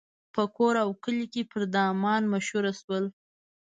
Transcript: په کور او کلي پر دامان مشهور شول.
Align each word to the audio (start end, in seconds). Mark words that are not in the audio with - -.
په 0.33 0.43
کور 0.55 0.73
او 0.83 0.89
کلي 1.03 1.43
پر 1.51 1.61
دامان 1.73 2.23
مشهور 2.33 2.65
شول. 2.79 3.05